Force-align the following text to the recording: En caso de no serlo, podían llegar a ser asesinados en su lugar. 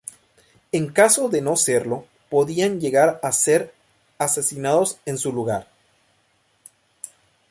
En 0.71 0.91
caso 0.91 1.29
de 1.29 1.41
no 1.41 1.55
serlo, 1.55 2.07
podían 2.31 2.79
llegar 2.79 3.19
a 3.21 3.31
ser 3.31 3.71
asesinados 4.17 4.97
en 5.05 5.19
su 5.19 5.31
lugar. 5.31 5.67